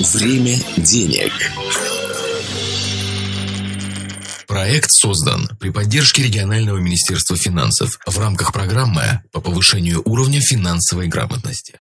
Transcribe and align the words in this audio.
Время 0.00 0.58
денег. 0.78 1.32
Проект 4.46 4.90
создан 4.90 5.50
при 5.60 5.68
поддержке 5.68 6.22
регионального 6.22 6.78
министерства 6.78 7.36
финансов 7.36 7.98
в 8.06 8.18
рамках 8.18 8.54
программы 8.54 9.20
по 9.32 9.42
повышению 9.42 10.00
уровня 10.06 10.40
финансовой 10.40 11.08
грамотности 11.08 11.78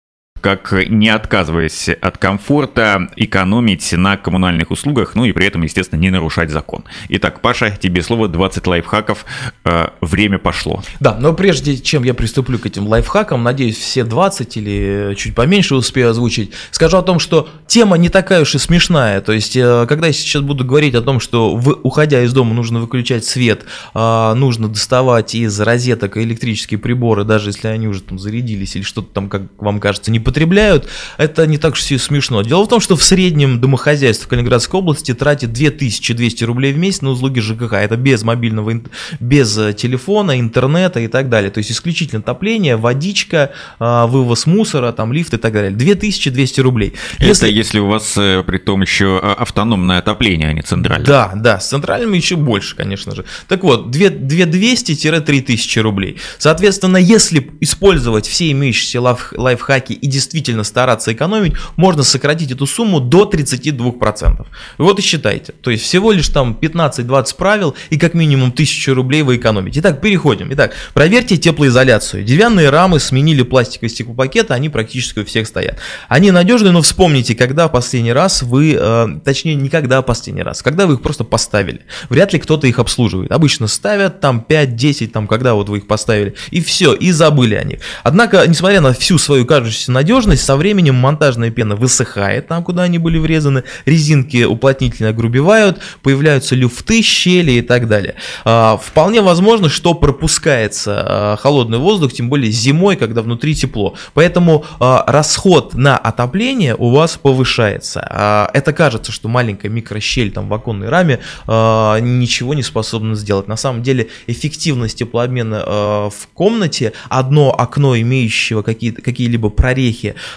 как 0.46 0.73
не 0.89 1.10
отказываясь 1.10 1.89
от 1.89 2.20
комфорта, 2.20 3.10
экономить 3.15 3.92
на 3.94 4.15
коммунальных 4.15 4.70
услугах, 4.70 5.15
ну 5.15 5.26
и 5.26 5.31
при 5.31 5.47
этом, 5.47 5.63
естественно, 5.63 5.99
не 5.99 6.12
нарушать 6.12 6.52
закон. 6.52 6.83
Итак, 7.10 7.42
Паша, 7.42 7.76
тебе 7.81 8.03
слово 8.03 8.28
20 8.28 8.67
лайфхаков. 8.67 9.26
Э, 9.63 9.88
время 10.02 10.38
пошло. 10.38 10.84
Да, 10.99 11.17
но 11.20 11.34
прежде 11.34 11.79
чем 11.79 12.03
я 12.03 12.13
приступлю 12.13 12.60
к 12.60 12.67
этим 12.67 12.88
лайфхакам, 12.88 13.42
надеюсь, 13.42 13.79
все 13.79 14.03
20 14.03 14.58
или 14.58 15.16
чуть 15.17 15.34
поменьше 15.34 15.74
успею 15.74 16.12
озвучить, 16.12 16.52
скажу 16.70 16.98
о 16.98 17.02
том, 17.02 17.17
что 17.17 17.49
тема 17.66 17.98
не 17.98 18.09
такая 18.09 18.41
уж 18.41 18.53
и 18.53 18.59
смешная. 18.59 19.21
То 19.21 19.31
есть, 19.31 19.57
э, 19.57 19.88
когда 19.89 20.05
я 20.05 20.13
сейчас 20.13 20.43
буду 20.43 20.63
говорить 20.63 20.93
о 20.93 21.02
том, 21.02 21.20
что 21.20 21.55
в, 21.55 21.80
уходя 21.81 22.21
из 22.21 22.34
дома 22.34 22.53
нужно 22.53 22.81
выключать 22.81 23.25
свет, 23.25 23.66
э, 23.95 24.34
нужно 24.35 24.67
доставать 24.67 25.34
из 25.34 25.59
розеток 25.59 26.17
электрические 26.17 26.77
приборы, 26.77 27.23
даже 27.23 27.49
если 27.49 27.67
они 27.67 27.88
уже 27.88 28.03
там 28.03 28.20
зарядились 28.20 28.75
или 28.75 28.84
что-то 28.84 29.12
там, 29.12 29.27
как 29.27 29.41
вам 29.57 29.80
кажется, 29.80 30.12
не 30.12 30.20
потребляют, 30.35 30.89
это 31.17 31.48
не 31.48 31.57
так 31.57 31.73
уж 31.75 31.91
и 31.91 31.98
смешно. 31.98 32.41
Дело 32.41 32.66
в 32.66 32.67
том, 32.67 32.81
что 32.81 32.98
в 32.98 33.03
среднем 33.03 33.62
домохозяйство 33.62 34.25
в 34.25 34.27
Калининградской 34.27 34.81
области 34.81 35.13
тратит 35.13 35.53
2200 35.53 36.44
рублей 36.44 36.73
в 36.73 36.77
месяц 36.77 37.02
на 37.02 37.11
услуги 37.11 37.39
ЖКХ. 37.39 37.71
Это 37.71 37.95
без 37.95 38.23
мобильного, 38.23 38.81
без 39.21 39.58
э, 39.58 39.71
телефона, 39.71 40.38
интернета 40.38 40.99
и 40.99 41.08
так 41.08 41.30
далее. 41.30 41.52
То 41.52 41.59
есть 41.59 41.71
исключительно 41.71 42.20
отопление, 42.20 42.75
водичка, 42.75 43.53
а, 43.80 44.08
вывоз 44.08 44.45
мусора, 44.45 44.91
там 44.91 45.13
лифт 45.13 45.34
и 45.34 45.38
так 45.38 45.53
далее. 45.53 45.71
2200 45.71 46.59
рублей. 46.59 46.95
Если... 47.20 47.47
Это 47.47 47.55
если 47.55 47.80
у 47.80 47.88
вас 47.88 48.17
э, 48.17 48.44
при 48.45 48.58
том 48.58 48.81
еще 48.81 49.22
а, 49.23 49.36
автономное 49.36 49.99
отопление, 49.99 50.50
а 50.50 50.53
не 50.53 50.63
центральное. 50.63 51.06
Да, 51.06 51.31
да, 51.33 51.61
с 51.61 51.69
центральным 51.69 52.11
еще 52.11 52.36
больше, 52.36 52.75
конечно 52.75 53.16
же. 53.16 53.23
Так 53.47 53.63
вот, 53.63 53.88
2200-3000 53.95 55.80
рублей. 55.80 56.17
Соответственно, 56.39 56.97
если 56.97 57.52
использовать 57.61 58.28
все 58.28 58.52
имеющиеся 58.52 59.00
лайфхаки 59.00 59.94
и 59.94 60.08
действительно 60.16 60.63
стараться 60.63 61.11
экономить, 61.11 61.53
можно 61.75 62.03
сократить 62.03 62.52
эту 62.52 62.66
сумму 62.66 62.99
до 62.99 63.30
32%. 63.30 64.45
Вот 64.77 64.99
и 64.99 65.02
считайте. 65.02 65.53
То 65.61 65.72
есть 65.72 65.83
всего 65.83 66.11
лишь 66.11 66.30
там 66.30 66.57
15-20 66.59 67.35
правил 67.35 67.75
и 67.89 67.97
как 67.97 68.13
минимум 68.13 68.49
1000 68.49 68.94
рублей 68.94 69.23
вы 69.23 69.35
экономите. 69.35 69.81
Итак, 69.81 70.02
переходим. 70.02 70.47
Итак, 70.53 70.73
проверьте 70.94 71.38
теплоизоляцию. 71.38 72.23
Деревянные 72.23 72.69
рамы 72.69 72.99
сменили 72.99 73.44
пластиковые 73.44 73.89
стеклопакеты, 73.89 74.53
они 74.53 74.69
практически 74.69 75.19
у 75.19 75.25
всех 75.25 75.47
стоят. 75.47 75.80
Они 76.07 76.31
надежные, 76.31 76.72
но 76.72 76.81
вспомните, 76.81 77.35
когда 77.35 77.67
последний 77.67 78.13
раз 78.13 78.41
вы, 78.41 78.77
э, 78.79 79.07
точнее, 79.23 79.55
никогда 79.55 80.02
последний 80.02 80.44
раз, 80.44 80.61
когда 80.61 80.88
вы 80.88 80.94
их 80.95 81.02
просто 81.02 81.23
поставили. 81.25 81.81
Вряд 82.09 82.31
ли 82.33 82.39
кто-то 82.39 82.67
их 82.67 82.79
обслуживает. 82.79 83.31
Обычно 83.31 83.67
ставят 83.67 84.22
там 84.22 84.45
5-10, 84.47 85.07
там, 85.07 85.27
когда 85.27 85.53
вот 85.55 85.67
вы 85.67 85.79
их 85.79 85.88
поставили, 85.88 86.35
и 86.52 86.61
все, 86.61 86.94
и 86.94 87.11
забыли 87.11 87.55
о 87.55 87.63
них. 87.63 87.79
Однако, 88.03 88.45
несмотря 88.47 88.79
на 88.81 88.94
всю 88.94 89.17
свою 89.17 89.45
кажущуюся 89.45 89.91
надежность, 89.91 90.05
со 90.36 90.56
временем 90.58 90.95
монтажная 90.95 91.52
пена 91.52 91.75
высыхает 91.75 92.48
там, 92.48 92.64
куда 92.64 92.84
они 92.84 92.98
были 92.98 93.17
врезаны, 93.17 93.64
резинки 93.86 94.44
уплотнительно 94.44 95.09
огрубевают, 95.09 95.80
появляются 96.02 96.56
люфты, 96.56 97.02
щели 97.02 97.53
и 97.53 97.62
так 97.62 97.88
далее. 97.88 98.16
А, 98.44 98.78
вполне 98.78 99.22
возможно, 99.22 99.70
что 99.70 99.94
пропускается 99.94 101.06
а, 101.06 101.36
холодный 101.38 101.78
воздух, 101.78 102.14
тем 102.14 102.30
более 102.30 102.52
зимой, 102.52 102.95
когда 102.95 103.22
внутри 103.22 103.56
тепло. 103.56 103.95
Поэтому 104.14 104.66
а, 104.80 105.03
расход 105.08 105.73
на 105.73 105.97
отопление 105.97 106.75
у 106.78 106.92
вас 106.92 107.17
повышается. 107.17 108.50
Это 108.53 108.73
кажется, 108.73 109.12
что 109.12 109.28
маленькая 109.28 109.69
микрощель 109.69 110.31
там 110.31 110.47
в 110.50 110.53
оконной 110.53 110.90
раме 110.90 111.19
ничего 111.47 112.53
не 112.53 112.64
способна 112.64 113.16
сделать. 113.16 113.47
На 113.47 113.58
самом 113.58 113.84
деле 113.84 114.09
эффективность 114.28 115.00
теплообмена 115.00 116.09
в 116.09 116.28
комнате, 116.34 116.94
одно 117.09 117.53
окно, 117.58 117.97
имеющего 117.97 118.62
какие-либо 118.62 119.50
прорехи 119.50 119.94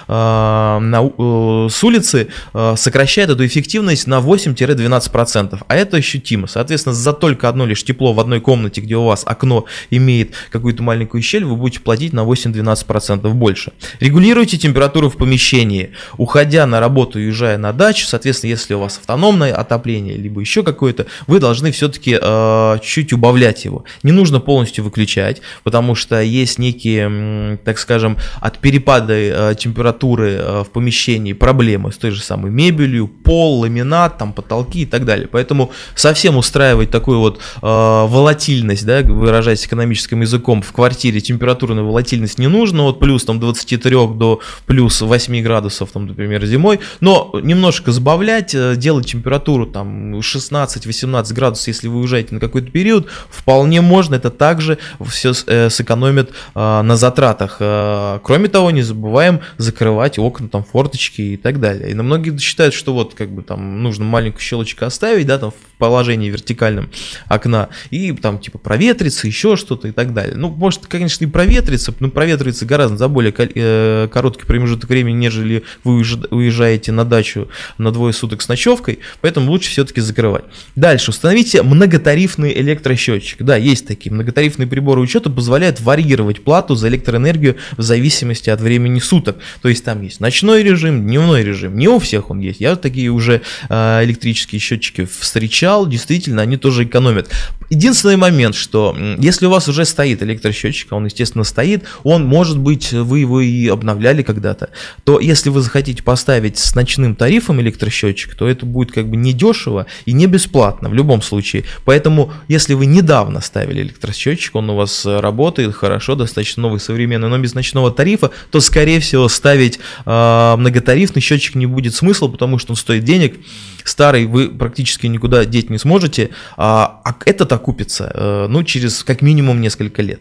на, 0.09 1.11
э, 1.19 1.69
с 1.71 1.85
улицы, 1.85 2.29
сокращает 2.77 3.31
эту 3.31 3.47
эффективность 3.47 4.07
на 4.07 4.21
8-12%. 4.21 5.63
А 5.67 5.77
это 5.77 5.97
ощутимо. 5.97 6.47
Соответственно, 6.47 6.95
за 6.95 7.13
только 7.13 7.49
одно 7.49 7.67
лишь 7.67 7.85
тепло 7.85 8.13
в 8.13 8.21
одной 8.21 8.41
комнате, 8.41 8.81
где 8.81 8.97
у 8.97 9.05
вас 9.05 9.23
окно 9.27 9.67
имеет 9.91 10.33
какую-то 10.51 10.83
маленькую 10.83 11.23
щель, 11.23 11.45
вы 11.45 11.57
будете 11.57 11.81
платить 11.81 12.13
на 12.13 12.21
8-12% 12.25 13.29
больше. 13.33 13.73
Регулируйте 14.01 14.59
температуру 14.59 15.11
в 15.11 15.17
помещении. 15.17 15.93
Уходя 16.17 16.67
на 16.67 16.81
работу 16.81 17.19
и 17.19 17.29
уезжая 17.29 17.59
на 17.59 17.73
дачу, 17.73 18.07
соответственно, 18.07 18.51
если 18.51 18.75
у 18.75 18.81
вас 18.81 18.99
автономное 18.99 19.55
отопление, 19.55 20.17
либо 20.17 20.41
еще 20.41 20.63
какое-то, 20.63 21.07
вы 21.27 21.41
должны 21.41 21.71
все-таки 21.73 22.19
э, 22.21 22.79
чуть 22.83 23.13
убавлять 23.13 23.65
его. 23.65 23.85
Не 24.03 24.13
нужно 24.13 24.41
полностью 24.41 24.85
выключать, 24.85 25.43
потому 25.63 25.95
что 25.95 26.21
есть 26.21 26.59
некие, 26.59 27.59
так 27.65 27.79
скажем, 27.79 28.19
от 28.41 28.59
перепада 28.59 29.15
э, 29.15 29.48
температуры 29.55 30.33
э, 30.33 30.65
в 30.65 30.71
помещении 30.71 31.33
проблемы 31.33 31.93
с 31.93 31.97
той 31.97 32.11
же 32.11 32.21
самой 32.21 32.51
мебелью, 32.51 33.09
пол, 33.09 33.61
ламинат, 33.61 34.19
там 34.19 34.33
потолки 34.33 34.83
и 34.83 34.87
так 34.87 35.05
далее. 35.05 35.29
Поэтому 35.31 35.71
совсем 35.95 36.37
устраивать 36.37 36.91
такую 36.91 37.19
вот 37.19 37.39
э, 37.39 37.41
волатильность, 37.63 38.85
да, 38.85 39.03
выражаясь 39.03 39.65
экономическим 39.67 40.21
языком, 40.21 40.63
в 40.63 40.73
квартире 40.73 41.21
температурную 41.21 41.87
волатильность 41.87 42.39
не 42.39 42.49
нужно, 42.49 42.85
от 42.85 42.99
плюс 42.99 43.25
там 43.25 43.41
23 43.41 43.91
до 44.15 44.41
плюс 44.67 45.01
8 45.01 45.43
градусов, 45.43 45.91
там, 45.91 46.07
например, 46.07 46.45
зимой, 46.45 46.81
но 47.01 47.31
немножко 47.43 47.93
сбавлять, 47.93 48.55
э, 48.55 48.77
делать 48.77 49.07
температуру 49.07 49.67
там 49.67 50.15
16-18 50.21 51.35
градусов, 51.35 51.69
если 51.69 51.89
вы 51.89 52.01
уезжаете 52.01 52.35
на 52.35 52.41
какой-то 52.41 52.71
период, 52.71 53.07
вполне 53.31 53.81
можно, 53.81 54.15
это 54.15 54.31
также 54.31 54.79
все 55.07 55.33
э, 55.47 55.71
сэкономит 55.71 56.31
э, 56.55 56.83
на 56.83 56.97
затратах. 56.97 57.59
Кроме 57.59 58.49
того, 58.49 58.71
не 58.71 58.83
забываем 58.83 59.38
закрывать 59.57 60.19
окна, 60.19 60.49
там, 60.49 60.65
форточки 60.65 61.21
и 61.23 61.37
так 61.37 61.61
далее. 61.61 61.91
И 61.91 61.95
на 61.95 62.03
многие 62.03 62.37
считают, 62.39 62.75
что 62.75 62.95
вот 62.95 63.15
как 63.15 63.31
бы 63.31 63.43
там 63.43 63.83
нужно 63.83 64.05
маленькую 64.05 64.41
щелочку 64.41 64.85
оставить, 64.85 65.27
да, 65.27 65.39
там 65.39 65.53
положении 65.79 66.29
вертикальном 66.29 66.91
окна, 67.27 67.69
и 67.91 68.13
там 68.13 68.39
типа 68.39 68.59
проветрится, 68.59 69.27
еще 69.27 69.57
что-то 69.57 69.89
и 69.89 69.93
так 69.93 70.13
далее. 70.13 70.37
Ну, 70.37 70.49
может, 70.49 70.87
конечно, 70.87 71.25
и 71.25 71.29
проветрится, 71.29 71.95
но 72.01 72.11
проветривается 72.11 72.67
гораздо 72.67 72.97
за 72.97 73.09
более 73.09 73.35
э, 73.37 74.09
короткий 74.13 74.45
промежуток 74.45 74.91
времени, 74.91 75.17
нежели 75.17 75.65
вы 75.85 76.05
уезжаете 76.31 76.93
на 76.93 77.05
дачу 77.05 77.49
на 77.79 77.93
двое 77.93 78.13
суток 78.13 78.43
с 78.43 78.49
ночевкой, 78.49 78.99
поэтому 79.21 79.51
лучше 79.51 79.71
все-таки 79.71 80.01
закрывать. 80.01 80.45
Дальше, 80.75 81.11
установите 81.11 81.63
многотарифный 81.63 82.53
электросчетчик. 82.61 83.43
Да, 83.43 83.57
есть 83.57 83.87
такие. 83.87 84.13
Многотарифные 84.13 84.67
приборы 84.67 85.01
учета 85.01 85.31
позволяют 85.31 85.81
варьировать 85.81 86.43
плату 86.43 86.75
за 86.75 86.89
электроэнергию 86.89 87.57
в 87.77 87.83
зависимости 87.83 88.51
от 88.51 88.61
времени 88.61 88.99
суток. 88.99 89.37
То 89.63 89.69
есть 89.69 89.85
там 89.85 90.03
есть 90.03 90.21
ночной 90.21 90.63
режим, 90.63 91.07
дневной 91.07 91.45
режим. 91.45 91.77
Не 91.77 91.89
у 91.89 91.99
всех 91.99 92.31
он 92.31 92.41
есть. 92.41 92.61
Я 92.61 92.77
такие 92.77 93.11
уже 93.11 93.43
э, 93.69 94.05
электрические 94.05 94.61
счетчики 94.61 95.05
встречал. 95.05 95.68
Действительно, 95.87 96.43
они 96.43 96.57
тоже 96.57 96.85
экономят. 96.85 97.31
Единственный 97.71 98.17
момент, 98.17 98.55
что 98.55 98.97
если 99.19 99.47
у 99.47 99.51
вас 99.51 99.69
уже 99.69 99.85
стоит 99.85 100.23
электросчетчик, 100.23 100.93
а 100.93 100.97
он, 100.97 101.05
естественно, 101.05 101.45
стоит, 101.45 101.85
он, 102.03 102.25
может 102.25 102.59
быть, 102.59 102.93
вы 102.93 103.21
его 103.21 103.41
и 103.41 103.69
обновляли 103.69 104.23
когда-то, 104.23 104.71
то 105.05 105.21
если 105.21 105.51
вы 105.51 105.61
захотите 105.61 106.03
поставить 106.03 106.57
с 106.59 106.75
ночным 106.75 107.15
тарифом 107.15 107.61
электросчетчик, 107.61 108.35
то 108.35 108.49
это 108.49 108.65
будет 108.65 108.93
как 108.93 109.09
бы 109.09 109.17
не 109.17 109.35
дешево 109.35 109.87
и 110.07 110.13
не 110.13 110.27
бесплатно 110.27 110.89
в 110.89 110.95
любом 110.95 111.21
случае. 111.21 111.65
Поэтому, 111.85 112.33
если 112.49 112.75
вы 112.75 112.87
недавно 112.87 113.41
ставили 113.43 113.83
электросчетчик, 113.83 114.55
он 114.57 114.71
у 114.71 114.77
вас 114.77 115.05
работает 115.05 115.75
хорошо, 115.75 116.15
достаточно 116.15 116.63
новый, 116.63 116.81
современный, 116.81 117.29
но 117.29 117.39
без 117.39 117.55
ночного 117.55 117.91
тарифа, 117.91 118.31
то, 118.51 118.61
скорее 118.61 119.01
всего, 119.01 119.29
ставить 119.29 119.79
э, 120.07 120.55
многотарифный 120.57 121.21
счетчик 121.21 121.55
не 121.55 121.67
будет 121.67 121.95
смысла, 121.95 122.29
потому 122.29 122.59
что 122.59 122.73
он 122.73 122.77
стоит 122.77 123.05
денег, 123.05 123.37
старый 123.85 124.27
вы 124.27 124.49
практически 124.49 125.07
никуда 125.07 125.45
деть 125.59 125.71
не 125.71 125.79
сможете, 125.79 126.31
а, 126.57 127.01
а 127.05 127.15
это 127.27 127.55
окупится, 127.55 128.11
э, 128.15 128.47
ну, 128.49 128.63
через 128.63 129.03
как 129.05 129.23
минимум 129.23 129.61
несколько 129.61 130.03
лет 130.03 130.21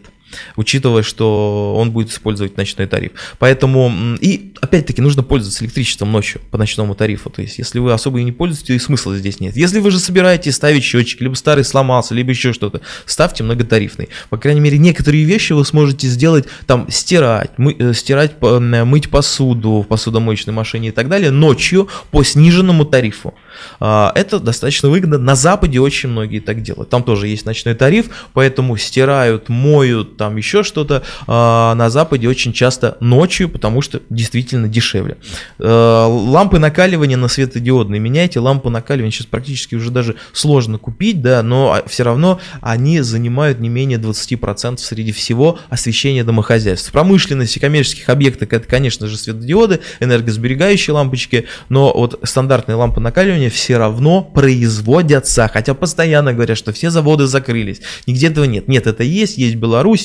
учитывая, 0.56 1.02
что 1.02 1.74
он 1.76 1.90
будет 1.90 2.10
использовать 2.10 2.56
ночной 2.56 2.86
тариф. 2.86 3.12
Поэтому, 3.38 4.16
и 4.20 4.52
опять-таки, 4.60 5.00
нужно 5.00 5.22
пользоваться 5.22 5.64
электричеством 5.64 6.12
ночью 6.12 6.40
по 6.50 6.58
ночному 6.58 6.94
тарифу. 6.94 7.30
То 7.30 7.42
есть, 7.42 7.58
если 7.58 7.78
вы 7.78 7.92
особо 7.92 8.20
и 8.20 8.24
не 8.24 8.32
пользуетесь, 8.32 8.66
то 8.66 8.72
и 8.72 8.78
смысла 8.78 9.16
здесь 9.16 9.40
нет. 9.40 9.56
Если 9.56 9.80
вы 9.80 9.90
же 9.90 9.98
собираетесь 9.98 10.54
ставить 10.54 10.84
счетчик, 10.84 11.20
либо 11.20 11.34
старый 11.34 11.64
сломался, 11.64 12.14
либо 12.14 12.30
еще 12.30 12.52
что-то, 12.52 12.80
ставьте 13.06 13.44
многотарифный. 13.44 14.08
По 14.30 14.36
крайней 14.36 14.60
мере, 14.60 14.78
некоторые 14.78 15.24
вещи 15.24 15.52
вы 15.52 15.64
сможете 15.64 16.08
сделать, 16.08 16.46
там, 16.66 16.90
стирать, 16.90 17.52
мы, 17.56 17.74
э, 17.78 17.94
стирать, 17.94 18.40
мыть 18.40 19.10
посуду 19.10 19.82
в 19.82 19.84
посудомоечной 19.84 20.54
машине 20.54 20.88
и 20.88 20.92
так 20.92 21.08
далее 21.08 21.30
ночью 21.30 21.88
по 22.10 22.22
сниженному 22.22 22.84
тарифу. 22.84 23.34
А, 23.80 24.12
это 24.14 24.40
достаточно 24.40 24.88
выгодно. 24.88 25.18
На 25.18 25.34
Западе 25.34 25.80
очень 25.80 26.08
многие 26.08 26.40
так 26.40 26.62
делают. 26.62 26.90
Там 26.90 27.02
тоже 27.02 27.28
есть 27.28 27.46
ночной 27.46 27.74
тариф, 27.74 28.06
поэтому 28.32 28.76
стирают, 28.76 29.48
моют, 29.48 30.16
там 30.18 30.36
еще 30.36 30.62
что-то. 30.62 31.02
А, 31.26 31.74
на 31.74 31.88
Западе 31.88 32.28
очень 32.28 32.52
часто 32.52 32.98
ночью, 33.00 33.48
потому 33.48 33.80
что 33.80 34.02
действительно 34.10 34.68
дешевле. 34.68 35.16
А, 35.58 36.06
лампы 36.06 36.58
накаливания 36.58 37.16
на 37.16 37.28
светодиодные 37.28 38.00
меняйте. 38.00 38.40
Лампу 38.40 38.68
накаливания 38.68 39.12
сейчас 39.12 39.26
практически 39.26 39.74
уже 39.76 39.90
даже 39.90 40.16
сложно 40.32 40.78
купить, 40.78 41.22
да, 41.22 41.42
но 41.42 41.82
все 41.86 42.02
равно 42.02 42.40
они 42.60 43.00
занимают 43.00 43.60
не 43.60 43.68
менее 43.68 43.98
20% 43.98 44.78
среди 44.78 45.12
всего 45.12 45.58
освещения 45.70 46.24
домохозяйств. 46.24 46.88
В 46.88 46.92
промышленности, 46.92 47.58
коммерческих 47.58 48.08
объектах 48.08 48.52
это, 48.52 48.66
конечно 48.66 49.06
же, 49.06 49.16
светодиоды, 49.16 49.80
энергосберегающие 50.00 50.92
лампочки, 50.92 51.46
но 51.68 51.92
вот 51.94 52.18
стандартные 52.24 52.76
лампы 52.76 53.00
накаливания 53.00 53.50
все 53.50 53.78
равно 53.78 54.22
производятся, 54.22 55.48
хотя 55.52 55.74
постоянно 55.74 56.32
говорят, 56.32 56.58
что 56.58 56.72
все 56.72 56.90
заводы 56.90 57.26
закрылись, 57.26 57.80
нигде 58.06 58.28
этого 58.28 58.44
нет. 58.44 58.68
Нет, 58.68 58.86
это 58.86 59.04
есть, 59.04 59.38
есть 59.38 59.54
в 59.54 59.58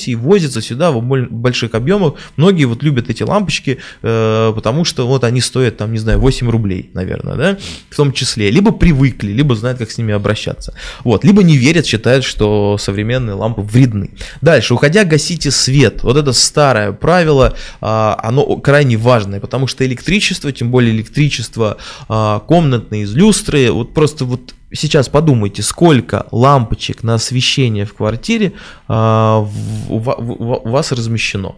Беларуси, 0.04 0.14
возится 0.14 0.60
сюда 0.60 0.90
в 0.90 1.00
больших 1.02 1.74
объемах. 1.74 2.14
Многие 2.36 2.64
вот 2.64 2.82
любят 2.82 3.10
эти 3.10 3.22
лампочки, 3.22 3.78
э, 4.02 4.52
потому 4.54 4.84
что 4.84 5.06
вот 5.06 5.24
они 5.24 5.40
стоят 5.40 5.76
там, 5.76 5.92
не 5.92 5.98
знаю, 5.98 6.18
8 6.18 6.50
рублей, 6.50 6.90
наверное, 6.94 7.36
да, 7.36 7.58
в 7.90 7.96
том 7.96 8.12
числе. 8.12 8.50
Либо 8.50 8.72
привыкли, 8.72 9.32
либо 9.32 9.54
знают, 9.54 9.78
как 9.78 9.90
с 9.90 9.98
ними 9.98 10.14
обращаться. 10.14 10.74
Вот, 11.04 11.24
либо 11.24 11.42
не 11.42 11.56
верят, 11.56 11.86
считают, 11.86 12.24
что 12.24 12.78
современные 12.78 13.34
лампы 13.34 13.62
вредны. 13.62 14.10
Дальше, 14.40 14.74
уходя, 14.74 15.04
гасите 15.04 15.50
свет. 15.50 16.02
Вот 16.02 16.16
это 16.16 16.32
старое 16.32 16.92
правило, 16.92 17.54
а, 17.80 18.18
оно 18.22 18.56
крайне 18.56 18.96
важное, 18.96 19.40
потому 19.40 19.66
что 19.66 19.84
электричество, 19.84 20.52
тем 20.52 20.70
более 20.70 20.92
электричество 20.94 21.76
а, 22.08 22.40
комнатное 22.40 23.00
из 23.00 23.14
люстры, 23.14 23.70
вот 23.70 23.94
просто 23.94 24.24
вот 24.24 24.54
сейчас 24.74 25.08
подумайте, 25.08 25.62
сколько 25.62 26.26
лампочек 26.30 27.02
на 27.02 27.14
освещение 27.14 27.84
в 27.86 27.94
квартире 27.94 28.52
а, 28.88 29.46
у 29.88 29.98
вас 29.98 30.92
размещено. 30.92 31.56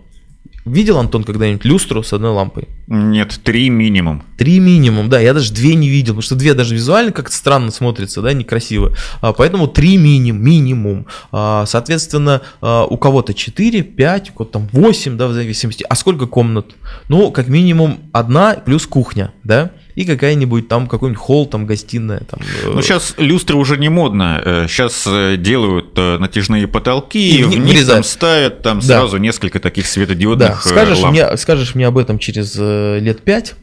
Видел, 0.66 0.98
Антон, 0.98 1.22
когда-нибудь 1.22 1.64
люстру 1.64 2.02
с 2.02 2.12
одной 2.12 2.32
лампой? 2.32 2.66
Нет, 2.88 3.38
три 3.44 3.70
минимум. 3.70 4.24
Три 4.36 4.58
минимум, 4.58 5.08
да, 5.08 5.20
я 5.20 5.32
даже 5.32 5.52
две 5.52 5.76
не 5.76 5.88
видел, 5.88 6.14
потому 6.14 6.22
что 6.22 6.34
две 6.34 6.54
даже 6.54 6.74
визуально 6.74 7.12
как-то 7.12 7.36
странно 7.36 7.70
смотрятся, 7.70 8.20
да, 8.20 8.32
некрасиво. 8.32 8.92
А, 9.20 9.32
поэтому 9.32 9.68
три 9.68 9.96
минимум, 9.96 10.42
минимум. 10.42 11.06
А, 11.30 11.66
соответственно, 11.66 12.42
а, 12.60 12.84
у 12.84 12.96
кого-то 12.96 13.32
четыре, 13.32 13.82
пять, 13.82 14.30
у 14.30 14.32
кого-то 14.32 14.54
там 14.54 14.68
восемь, 14.72 15.16
да, 15.16 15.28
в 15.28 15.34
зависимости. 15.34 15.86
А 15.88 15.94
сколько 15.94 16.26
комнат? 16.26 16.74
Ну, 17.08 17.30
как 17.30 17.46
минимум 17.46 18.00
одна 18.10 18.54
плюс 18.54 18.88
кухня, 18.88 19.32
да 19.44 19.70
и 19.96 20.04
какая-нибудь 20.04 20.68
там 20.68 20.86
какой-нибудь 20.86 21.20
холл, 21.20 21.46
там 21.46 21.64
гостиная. 21.64 22.20
Там, 22.20 22.40
э, 22.40 22.70
ну, 22.70 22.82
сейчас 22.82 23.14
люстры 23.16 23.56
уже 23.56 23.78
не 23.78 23.88
модно. 23.88 24.66
Сейчас 24.68 25.04
э, 25.06 25.34
э, 25.34 25.36
делают 25.38 25.96
натяжные 25.96 26.68
потолки, 26.68 27.38
и 27.38 27.42
в 27.42 27.58
них 27.58 27.86
там 27.86 28.04
ставят 28.04 28.62
там 28.62 28.80
да. 28.80 28.86
сразу 28.86 29.16
несколько 29.16 29.58
таких 29.58 29.86
светодиодных 29.86 30.62
да. 30.62 30.70
скажешь 30.70 30.98
ламп. 30.98 31.12
Мне, 31.12 31.36
скажешь 31.38 31.74
мне 31.74 31.86
об 31.86 31.96
этом 31.96 32.18
через 32.18 32.56
лет 32.56 33.22
пять, 33.22 33.54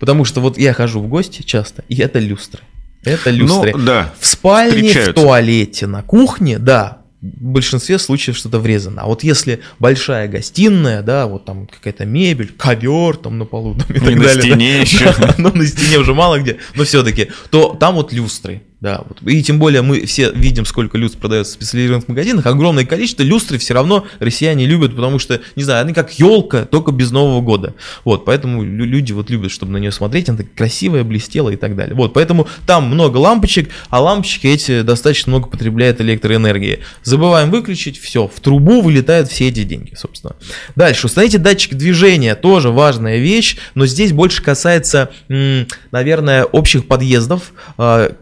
потому 0.00 0.24
что 0.24 0.40
вот 0.40 0.56
я 0.56 0.72
хожу 0.72 1.00
в 1.00 1.06
гости 1.06 1.42
часто, 1.42 1.84
и 1.88 2.00
это 2.00 2.18
люстры. 2.18 2.60
Это 3.04 3.30
люстры. 3.30 3.72
Ну, 3.76 3.84
да. 3.84 4.12
В 4.18 4.26
спальне, 4.26 4.90
в 4.90 5.12
туалете, 5.12 5.86
на 5.86 6.02
кухне, 6.02 6.58
да, 6.58 6.97
в 7.20 7.26
большинстве 7.26 7.98
случаев 7.98 8.36
что-то 8.36 8.60
врезано. 8.60 9.02
А 9.02 9.06
вот 9.06 9.24
если 9.24 9.60
большая 9.78 10.28
гостиная, 10.28 11.02
да, 11.02 11.26
вот 11.26 11.44
там 11.44 11.66
какая-то 11.66 12.04
мебель, 12.04 12.52
ковер 12.56 13.16
там 13.16 13.38
на 13.38 13.44
полу 13.44 13.74
там, 13.74 13.88
и 13.96 13.98
так 13.98 14.14
на 14.14 14.24
далее. 14.24 14.42
стене 14.42 14.72
да, 14.74 14.80
еще. 14.80 15.14
ну, 15.38 15.52
на 15.52 15.66
стене 15.66 15.98
уже 15.98 16.14
мало 16.14 16.38
где, 16.38 16.58
но 16.76 16.84
все-таки, 16.84 17.30
то 17.50 17.76
там 17.78 17.96
вот 17.96 18.12
люстры. 18.12 18.62
Да, 18.80 19.02
вот. 19.08 19.28
и 19.28 19.42
тем 19.42 19.58
более 19.58 19.82
мы 19.82 20.06
все 20.06 20.30
видим, 20.30 20.64
сколько 20.64 20.96
люстр 20.98 21.18
продается 21.18 21.52
в 21.52 21.54
специализированных 21.56 22.06
магазинах, 22.06 22.46
огромное 22.46 22.84
количество 22.84 23.24
люстры 23.24 23.58
все 23.58 23.74
равно 23.74 24.06
россияне 24.20 24.66
любят, 24.66 24.94
потому 24.94 25.18
что, 25.18 25.40
не 25.56 25.64
знаю, 25.64 25.82
они 25.82 25.92
как 25.92 26.12
елка, 26.12 26.64
только 26.64 26.92
без 26.92 27.10
Нового 27.10 27.40
года. 27.40 27.74
Вот, 28.04 28.24
поэтому 28.24 28.62
люди 28.62 29.12
вот 29.12 29.30
любят, 29.30 29.50
чтобы 29.50 29.72
на 29.72 29.78
нее 29.78 29.90
смотреть, 29.90 30.28
она 30.28 30.38
красивая, 30.54 31.02
блестела 31.02 31.50
и 31.50 31.56
так 31.56 31.74
далее. 31.74 31.96
Вот, 31.96 32.12
поэтому 32.14 32.46
там 32.66 32.84
много 32.84 33.16
лампочек, 33.16 33.68
а 33.88 34.00
лампочки 34.00 34.46
эти 34.46 34.82
достаточно 34.82 35.30
много 35.30 35.48
потребляют 35.48 36.00
электроэнергии. 36.00 36.78
Забываем 37.02 37.50
выключить, 37.50 37.98
все, 37.98 38.28
в 38.28 38.38
трубу 38.38 38.80
вылетают 38.80 39.28
все 39.28 39.48
эти 39.48 39.64
деньги, 39.64 39.94
собственно. 39.96 40.36
Дальше, 40.76 41.06
установите 41.06 41.38
датчик 41.38 41.74
движения, 41.74 42.36
тоже 42.36 42.70
важная 42.70 43.18
вещь, 43.18 43.56
но 43.74 43.86
здесь 43.86 44.12
больше 44.12 44.40
касается, 44.40 45.10
наверное, 45.90 46.44
общих 46.44 46.86
подъездов, 46.86 47.52
а, 47.76 48.14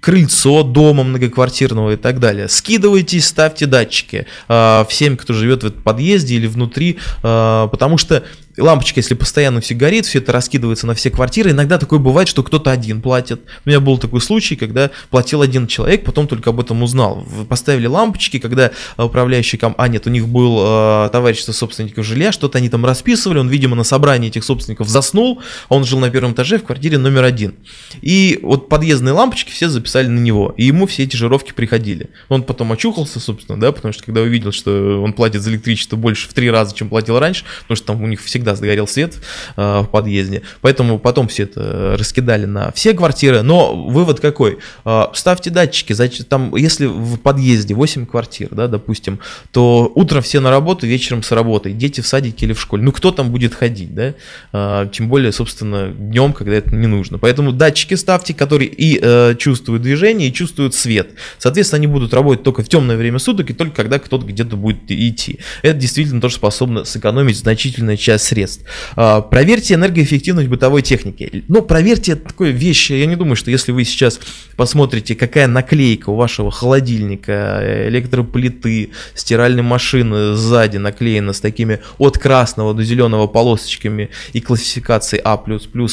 крыльцо 0.00 0.62
дома 0.62 1.04
многоквартирного 1.04 1.92
и 1.92 1.96
так 1.96 2.20
далее. 2.20 2.48
Скидывайте, 2.48 3.20
ставьте 3.20 3.66
датчики 3.66 4.26
э, 4.48 4.84
всем, 4.88 5.16
кто 5.16 5.32
живет 5.32 5.62
в 5.62 5.66
этом 5.66 5.82
подъезде 5.82 6.36
или 6.36 6.46
внутри, 6.46 6.98
э, 7.22 7.68
потому 7.70 7.98
что 7.98 8.24
лампочка, 8.60 9.00
если 9.00 9.14
постоянно 9.14 9.60
все 9.60 9.74
горит, 9.74 10.06
все 10.06 10.18
это 10.18 10.32
раскидывается 10.32 10.86
на 10.86 10.94
все 10.94 11.10
квартиры. 11.10 11.50
Иногда 11.50 11.78
такое 11.78 11.98
бывает, 11.98 12.28
что 12.28 12.42
кто-то 12.42 12.70
один 12.70 13.00
платит. 13.00 13.40
У 13.64 13.68
меня 13.68 13.80
был 13.80 13.98
такой 13.98 14.20
случай, 14.20 14.56
когда 14.56 14.90
платил 15.10 15.42
один 15.42 15.66
человек, 15.66 16.04
потом 16.04 16.26
только 16.26 16.50
об 16.50 16.60
этом 16.60 16.82
узнал. 16.82 17.26
Поставили 17.48 17.86
лампочки, 17.86 18.38
когда 18.38 18.70
управляющий 18.96 19.56
ком... 19.56 19.74
А, 19.78 19.88
нет, 19.88 20.06
у 20.06 20.10
них 20.10 20.28
был 20.28 20.58
э, 20.60 21.08
товарищество 21.10 21.52
собственников 21.52 22.04
жилья, 22.04 22.32
что-то 22.32 22.58
они 22.58 22.68
там 22.68 22.84
расписывали, 22.84 23.38
он, 23.38 23.48
видимо, 23.48 23.76
на 23.76 23.84
собрании 23.84 24.28
этих 24.28 24.44
собственников 24.44 24.88
заснул, 24.88 25.40
а 25.68 25.74
он 25.74 25.84
жил 25.84 25.98
на 25.98 26.10
первом 26.10 26.32
этаже 26.32 26.58
в 26.58 26.64
квартире 26.64 26.98
номер 26.98 27.24
один. 27.24 27.54
И 28.02 28.38
вот 28.42 28.68
подъездные 28.68 29.12
лампочки 29.12 29.50
все 29.50 29.68
записали 29.68 30.06
на 30.06 30.18
него, 30.18 30.54
и 30.56 30.64
ему 30.64 30.86
все 30.86 31.04
эти 31.04 31.16
жировки 31.16 31.52
приходили. 31.52 32.10
Он 32.28 32.42
потом 32.42 32.72
очухался, 32.72 33.20
собственно, 33.20 33.58
да, 33.58 33.72
потому 33.72 33.92
что 33.92 34.04
когда 34.04 34.20
увидел, 34.20 34.52
что 34.52 35.00
он 35.02 35.12
платит 35.12 35.42
за 35.42 35.50
электричество 35.50 35.96
больше 35.96 36.28
в 36.28 36.34
три 36.34 36.50
раза, 36.50 36.74
чем 36.74 36.88
платил 36.88 37.18
раньше, 37.18 37.44
потому 37.62 37.76
что 37.76 37.86
там 37.86 38.02
у 38.02 38.06
них 38.06 38.22
всегда 38.22 38.49
всегда 38.54 38.54
сгорел 38.54 38.86
свет 38.86 39.14
э, 39.56 39.80
в 39.80 39.86
подъезде. 39.86 40.42
Поэтому 40.60 40.98
потом 40.98 41.28
все 41.28 41.44
это 41.44 41.96
раскидали 41.98 42.46
на 42.46 42.72
все 42.72 42.94
квартиры. 42.94 43.42
Но 43.42 43.74
вывод 43.74 44.20
какой? 44.20 44.58
Э, 44.84 45.04
ставьте 45.12 45.50
датчики. 45.50 45.92
Значит, 45.92 46.28
там, 46.28 46.54
если 46.56 46.86
в 46.86 47.18
подъезде 47.18 47.74
8 47.74 48.06
квартир, 48.06 48.48
да, 48.50 48.66
допустим, 48.66 49.18
то 49.52 49.90
утром 49.94 50.22
все 50.22 50.40
на 50.40 50.50
работу, 50.50 50.86
вечером 50.86 51.22
с 51.22 51.32
работы. 51.32 51.72
Дети 51.72 52.00
в 52.00 52.06
садике 52.06 52.46
или 52.46 52.52
в 52.52 52.60
школе. 52.60 52.82
Ну, 52.82 52.92
кто 52.92 53.10
там 53.10 53.30
будет 53.30 53.54
ходить, 53.54 53.94
да? 53.94 54.14
Э, 54.52 54.88
тем 54.92 55.08
более, 55.08 55.32
собственно, 55.32 55.88
днем, 55.88 56.32
когда 56.32 56.54
это 56.54 56.74
не 56.74 56.86
нужно. 56.86 57.18
Поэтому 57.18 57.52
датчики 57.52 57.94
ставьте, 57.94 58.34
которые 58.34 58.70
и 58.70 59.00
чувствуют 59.36 59.82
движение, 59.82 60.28
и 60.28 60.32
чувствуют 60.32 60.74
свет. 60.74 61.10
Соответственно, 61.38 61.78
они 61.78 61.86
будут 61.86 62.14
работать 62.14 62.42
только 62.42 62.62
в 62.62 62.68
темное 62.68 62.96
время 62.96 63.18
суток 63.18 63.50
и 63.50 63.52
только 63.52 63.76
когда 63.76 63.98
кто-то 63.98 64.26
где-то 64.26 64.56
будет 64.56 64.90
идти. 64.90 65.40
Это 65.62 65.78
действительно 65.78 66.20
тоже 66.20 66.36
способно 66.36 66.84
сэкономить 66.84 67.36
значительную 67.38 67.96
часть 67.96 68.24
средств. 68.30 68.64
А, 68.96 69.20
проверьте 69.20 69.74
энергоэффективность 69.74 70.48
бытовой 70.48 70.82
техники. 70.82 71.44
Ну, 71.48 71.62
проверьте 71.62 72.14
такое 72.14 72.50
вещь. 72.50 72.90
Я 72.90 73.06
не 73.06 73.16
думаю, 73.16 73.36
что 73.36 73.50
если 73.50 73.72
вы 73.72 73.84
сейчас 73.84 74.20
посмотрите, 74.56 75.14
какая 75.14 75.48
наклейка 75.48 76.10
у 76.10 76.16
вашего 76.16 76.50
холодильника, 76.50 77.88
электроплиты, 77.88 78.90
стиральной 79.14 79.62
машины 79.62 80.34
сзади 80.34 80.76
наклеена 80.76 81.32
с 81.32 81.40
такими 81.40 81.80
от 81.98 82.18
красного 82.18 82.72
до 82.72 82.84
зеленого 82.84 83.26
полосочками 83.26 84.10
и 84.32 84.40
классификацией 84.40 85.22
А++, 85.24 85.34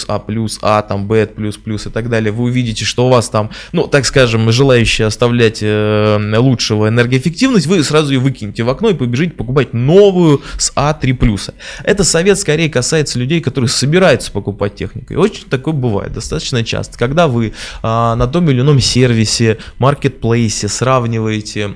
А+, 0.08 0.22
А, 0.62 0.82
там, 0.84 1.08
Б++, 1.08 1.24
и 1.24 1.90
так 1.90 2.10
далее, 2.10 2.32
вы 2.32 2.46
увидите, 2.46 2.86
что 2.86 3.08
у 3.08 3.10
вас 3.10 3.30
там, 3.30 3.50
ну, 3.72 3.88
так 3.88 4.06
скажем, 4.06 4.52
желающие 4.52 5.08
оставлять 5.08 5.60
э, 5.62 6.38
лучшего 6.38 6.88
энергоэффективность, 6.90 7.66
вы 7.66 7.84
сразу 7.84 8.14
ее 8.14 8.20
выкинете 8.20 8.64
в 8.64 8.70
окно 8.70 8.90
и 8.90 8.94
побежите 8.94 9.32
покупать 9.32 9.74
новую 9.74 10.42
с 10.58 10.72
А3+. 10.76 11.54
Это 11.84 12.04
совет 12.04 12.27
совет 12.28 12.40
скорее 12.40 12.70
касается 12.70 13.20
людей, 13.20 13.42
которые 13.42 13.70
собираются 13.70 14.32
покупать 14.32 14.76
технику. 14.76 15.14
И 15.14 15.16
очень 15.16 15.48
такое 15.50 15.74
бывает 15.74 16.14
достаточно 16.14 16.64
часто. 16.64 16.98
Когда 16.98 17.28
вы 17.28 17.54
а, 17.82 18.16
на 18.16 18.28
том 18.28 18.50
или 18.50 18.62
ином 18.62 18.80
сервисе, 18.80 19.58
маркетплейсе 19.80 20.68
сравниваете 20.68 21.76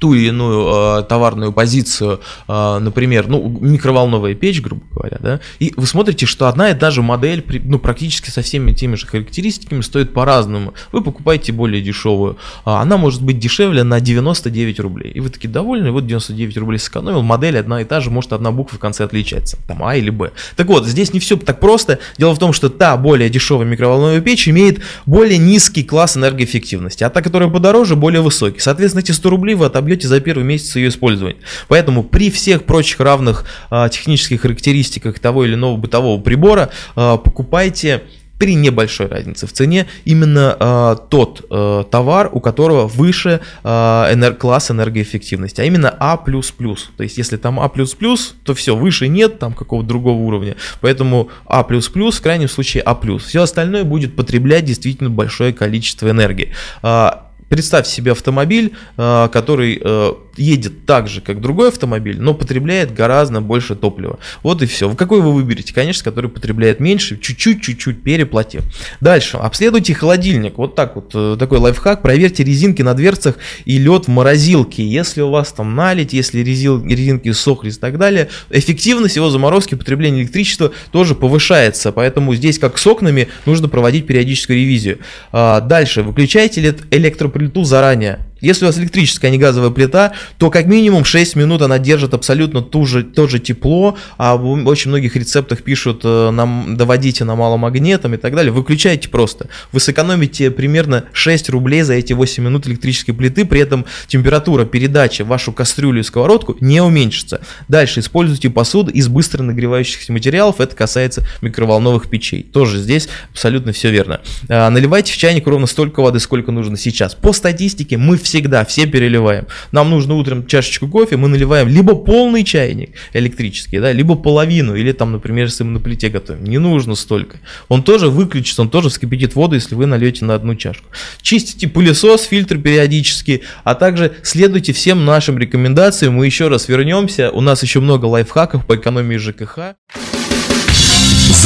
ту 0.00 0.14
или 0.14 0.28
иную 0.28 1.00
э, 1.00 1.02
товарную 1.04 1.52
позицию, 1.52 2.20
э, 2.48 2.78
например, 2.78 3.28
ну, 3.28 3.58
микроволновая 3.60 4.34
печь, 4.34 4.60
грубо 4.60 4.82
говоря, 4.92 5.18
да, 5.20 5.40
и 5.60 5.72
вы 5.76 5.86
смотрите, 5.86 6.26
что 6.26 6.48
одна 6.48 6.70
и 6.70 6.74
та 6.74 6.90
же 6.90 7.02
модель, 7.02 7.44
ну, 7.64 7.78
практически 7.78 8.30
со 8.30 8.42
всеми 8.42 8.72
теми 8.72 8.96
же 8.96 9.06
характеристиками 9.06 9.82
стоит 9.82 10.12
по-разному. 10.12 10.74
Вы 10.90 11.02
покупаете 11.02 11.52
более 11.52 11.82
дешевую, 11.82 12.38
а 12.64 12.80
она 12.80 12.96
может 12.96 13.22
быть 13.22 13.38
дешевле 13.38 13.84
на 13.84 14.00
99 14.00 14.80
рублей. 14.80 15.12
И 15.12 15.20
вы 15.20 15.28
такие 15.28 15.50
довольны, 15.50 15.92
вот 15.92 16.06
99 16.06 16.56
рублей 16.56 16.78
сэкономил, 16.78 17.22
модель 17.22 17.58
одна 17.58 17.82
и 17.82 17.84
та 17.84 18.00
же, 18.00 18.10
может 18.10 18.32
одна 18.32 18.50
буква 18.50 18.76
в 18.76 18.80
конце 18.80 19.04
отличается, 19.04 19.58
там 19.68 19.84
А 19.84 19.94
или 19.96 20.10
Б. 20.10 20.32
Так 20.56 20.66
вот, 20.66 20.86
здесь 20.86 21.12
не 21.12 21.20
все 21.20 21.36
так 21.36 21.60
просто. 21.60 21.98
Дело 22.18 22.34
в 22.34 22.38
том, 22.38 22.52
что 22.54 22.70
та 22.70 22.96
более 22.96 23.28
дешевая 23.28 23.66
микроволновая 23.66 24.20
печь 24.20 24.48
имеет 24.48 24.80
более 25.04 25.38
низкий 25.38 25.84
класс 25.84 26.16
энергоэффективности, 26.16 27.04
а 27.04 27.10
та, 27.10 27.20
которая 27.20 27.50
подороже, 27.50 27.96
более 27.96 28.22
высокий. 28.22 28.60
Соответственно, 28.60 29.02
эти 29.02 29.12
100 29.12 29.30
рублей 29.30 29.54
вы 29.54 29.66
отобьете 29.66 29.89
отобьете 29.90 30.08
за 30.08 30.20
первый 30.20 30.44
месяц 30.44 30.76
ее 30.76 30.88
использования. 30.88 31.38
Поэтому 31.68 32.04
при 32.04 32.30
всех 32.30 32.64
прочих 32.64 33.00
равных 33.00 33.44
а, 33.70 33.88
технических 33.88 34.42
характеристиках 34.42 35.18
того 35.18 35.44
или 35.44 35.54
иного 35.54 35.76
бытового 35.76 36.20
прибора 36.20 36.70
а, 36.94 37.16
покупайте 37.16 38.02
при 38.38 38.54
небольшой 38.54 39.08
разнице 39.08 39.46
в 39.46 39.52
цене 39.52 39.86
именно 40.06 40.56
э, 40.58 40.96
тот 41.10 41.44
э, 41.50 41.84
товар, 41.90 42.30
у 42.32 42.40
которого 42.40 42.86
выше 42.86 43.40
э, 43.62 43.68
энер- 43.68 44.32
класс 44.32 44.70
энергоэффективности, 44.70 45.60
а 45.60 45.64
именно 45.64 45.94
А++. 46.00 46.16
То 46.16 47.02
есть 47.02 47.18
если 47.18 47.36
там 47.36 47.60
А++, 47.60 47.68
то 47.68 48.54
все, 48.54 48.74
выше 48.74 49.08
нет 49.08 49.38
там 49.38 49.52
какого-то 49.52 49.86
другого 49.86 50.18
уровня. 50.22 50.56
Поэтому 50.80 51.28
А++, 51.44 51.64
в 51.64 52.20
крайнем 52.22 52.48
случае 52.48 52.82
А+. 52.86 52.98
Все 53.18 53.42
остальное 53.42 53.84
будет 53.84 54.16
потреблять 54.16 54.64
действительно 54.64 55.10
большое 55.10 55.52
количество 55.52 56.08
энергии. 56.08 56.54
А, 56.80 57.29
представь 57.50 57.86
себе 57.86 58.12
автомобиль, 58.12 58.74
э, 58.96 59.28
который 59.30 59.78
э, 59.82 60.12
едет 60.40 60.86
так 60.86 61.08
же, 61.08 61.20
как 61.20 61.40
другой 61.40 61.68
автомобиль, 61.68 62.20
но 62.20 62.34
потребляет 62.34 62.94
гораздо 62.94 63.40
больше 63.40 63.76
топлива. 63.76 64.18
Вот 64.42 64.62
и 64.62 64.66
все. 64.66 64.92
Какой 64.94 65.20
вы 65.20 65.32
выберете? 65.32 65.74
Конечно, 65.74 66.04
который 66.04 66.30
потребляет 66.30 66.80
меньше, 66.80 67.18
чуть-чуть, 67.18 67.62
чуть-чуть 67.62 68.02
переплатив. 68.02 68.62
Дальше. 69.00 69.36
Обследуйте 69.36 69.94
холодильник. 69.94 70.58
Вот 70.58 70.74
так 70.74 70.96
вот, 70.96 71.10
э, 71.14 71.36
такой 71.38 71.58
лайфхак. 71.58 72.02
Проверьте 72.02 72.42
резинки 72.42 72.82
на 72.82 72.94
дверцах 72.94 73.36
и 73.64 73.78
лед 73.78 74.06
в 74.06 74.08
морозилке. 74.08 74.86
Если 74.86 75.20
у 75.20 75.30
вас 75.30 75.52
там 75.52 75.74
налить, 75.74 76.12
если 76.12 76.40
резил, 76.40 76.84
резинки 76.84 77.30
сохли 77.32 77.70
и 77.70 77.72
так 77.72 77.98
далее, 77.98 78.28
эффективность 78.50 79.16
его 79.16 79.30
заморозки, 79.30 79.74
потребление 79.74 80.22
электричества 80.22 80.72
тоже 80.90 81.14
повышается. 81.14 81.92
Поэтому 81.92 82.34
здесь, 82.34 82.58
как 82.58 82.78
с 82.78 82.86
окнами, 82.86 83.28
нужно 83.46 83.68
проводить 83.68 84.06
периодическую 84.06 84.58
ревизию. 84.58 84.98
А, 85.32 85.60
дальше. 85.60 86.02
Выключайте 86.02 86.74
электроплиту 86.90 87.64
заранее. 87.64 88.29
Если 88.40 88.64
у 88.64 88.68
вас 88.68 88.78
электрическая, 88.78 89.30
а 89.30 89.32
не 89.32 89.38
газовая 89.38 89.70
плита, 89.70 90.12
то 90.38 90.50
как 90.50 90.66
минимум 90.66 91.04
6 91.04 91.36
минут 91.36 91.62
она 91.62 91.78
держит 91.78 92.14
абсолютно 92.14 92.62
ту 92.62 92.86
же, 92.86 93.02
то 93.02 93.28
же 93.28 93.38
тепло, 93.38 93.96
а 94.16 94.36
в 94.36 94.66
очень 94.66 94.90
многих 94.90 95.16
рецептах 95.16 95.62
пишут, 95.62 96.00
э, 96.04 96.30
нам, 96.30 96.76
доводите 96.76 97.24
на 97.24 97.34
маломагнетом 97.34 98.14
и 98.14 98.16
так 98.16 98.34
далее. 98.34 98.52
Выключайте 98.52 99.08
просто. 99.08 99.48
Вы 99.72 99.80
сэкономите 99.80 100.50
примерно 100.50 101.04
6 101.12 101.50
рублей 101.50 101.82
за 101.82 101.94
эти 101.94 102.12
8 102.12 102.42
минут 102.42 102.66
электрической 102.66 103.14
плиты, 103.14 103.44
при 103.44 103.60
этом 103.60 103.84
температура 104.06 104.64
передачи 104.64 105.22
в 105.22 105.26
вашу 105.26 105.52
кастрюлю 105.52 106.00
и 106.00 106.02
сковородку 106.02 106.56
не 106.60 106.80
уменьшится. 106.80 107.40
Дальше 107.68 108.00
используйте 108.00 108.50
посуду 108.50 108.90
из 108.90 109.08
быстро 109.08 109.42
нагревающихся 109.42 110.12
материалов, 110.12 110.60
это 110.60 110.74
касается 110.74 111.26
микроволновых 111.42 112.08
печей. 112.08 112.42
Тоже 112.42 112.78
здесь 112.78 113.08
абсолютно 113.32 113.72
все 113.72 113.90
верно. 113.90 114.20
А, 114.48 114.70
наливайте 114.70 115.12
в 115.12 115.16
чайник 115.16 115.46
ровно 115.46 115.66
столько 115.66 116.00
воды, 116.00 116.20
сколько 116.20 116.52
нужно 116.52 116.76
сейчас. 116.76 117.14
По 117.14 117.32
статистике 117.32 117.96
мы 117.96 118.16
все 118.16 118.29
всегда, 118.30 118.64
все 118.64 118.86
переливаем. 118.86 119.46
Нам 119.72 119.90
нужно 119.90 120.14
утром 120.14 120.46
чашечку 120.46 120.86
кофе, 120.86 121.16
мы 121.16 121.28
наливаем 121.28 121.68
либо 121.68 121.96
полный 121.96 122.44
чайник 122.44 122.90
электрический, 123.12 123.80
да, 123.80 123.92
либо 123.92 124.14
половину, 124.14 124.76
или 124.76 124.92
там, 124.92 125.12
например, 125.12 125.46
если 125.46 125.64
мы 125.64 125.72
на 125.72 125.80
плите 125.80 126.08
готовим. 126.08 126.44
Не 126.44 126.58
нужно 126.58 126.94
столько. 126.94 127.38
Он 127.68 127.82
тоже 127.82 128.08
выключится, 128.08 128.62
он 128.62 128.70
тоже 128.70 128.88
вскипятит 128.88 129.34
воду, 129.34 129.56
если 129.56 129.74
вы 129.74 129.86
нальете 129.86 130.24
на 130.24 130.34
одну 130.34 130.54
чашку. 130.54 130.86
Чистите 131.22 131.66
пылесос, 131.66 132.22
фильтр 132.22 132.58
периодически, 132.58 133.42
а 133.64 133.74
также 133.74 134.12
следуйте 134.22 134.72
всем 134.72 135.04
нашим 135.04 135.36
рекомендациям. 135.38 136.14
Мы 136.14 136.26
еще 136.26 136.46
раз 136.48 136.68
вернемся. 136.68 137.30
У 137.30 137.40
нас 137.40 137.62
еще 137.62 137.80
много 137.80 138.06
лайфхаков 138.06 138.64
по 138.64 138.76
экономии 138.76 139.16
ЖКХ. 139.16 139.74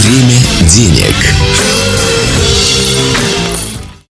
Время 0.04 0.38
денег. 0.68 1.14